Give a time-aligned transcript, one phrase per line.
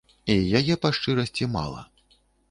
[0.35, 1.81] І яе, па шчырасці, мала.